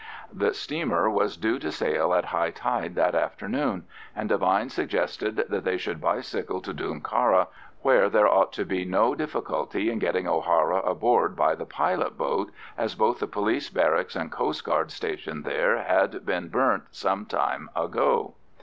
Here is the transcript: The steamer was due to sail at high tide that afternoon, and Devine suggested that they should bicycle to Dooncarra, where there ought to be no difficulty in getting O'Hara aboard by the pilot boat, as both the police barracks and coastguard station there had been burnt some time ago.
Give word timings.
The 0.33 0.55
steamer 0.55 1.11
was 1.11 1.37
due 1.37 1.59
to 1.59 1.71
sail 1.71 2.11
at 2.15 2.25
high 2.33 2.49
tide 2.49 2.95
that 2.95 3.13
afternoon, 3.13 3.85
and 4.15 4.29
Devine 4.29 4.69
suggested 4.71 5.45
that 5.47 5.63
they 5.63 5.77
should 5.77 6.01
bicycle 6.01 6.59
to 6.61 6.73
Dooncarra, 6.73 7.45
where 7.83 8.09
there 8.09 8.27
ought 8.27 8.51
to 8.53 8.65
be 8.65 8.83
no 8.83 9.13
difficulty 9.13 9.91
in 9.91 9.99
getting 9.99 10.27
O'Hara 10.27 10.77
aboard 10.79 11.35
by 11.35 11.53
the 11.53 11.67
pilot 11.67 12.17
boat, 12.17 12.51
as 12.79 12.95
both 12.95 13.19
the 13.19 13.27
police 13.27 13.69
barracks 13.69 14.15
and 14.15 14.31
coastguard 14.31 14.89
station 14.89 15.43
there 15.43 15.83
had 15.83 16.25
been 16.25 16.47
burnt 16.49 16.85
some 16.89 17.27
time 17.27 17.69
ago. 17.75 18.33